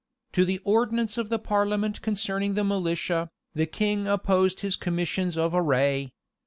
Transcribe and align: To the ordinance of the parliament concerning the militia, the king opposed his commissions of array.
To 0.31 0.45
the 0.45 0.57
ordinance 0.63 1.19
of 1.19 1.29
the 1.29 1.37
parliament 1.37 2.01
concerning 2.01 2.55
the 2.55 2.63
militia, 2.63 3.29
the 3.53 3.67
king 3.67 4.07
opposed 4.07 4.61
his 4.61 4.75
commissions 4.75 5.37
of 5.37 5.53
array. 5.53 6.11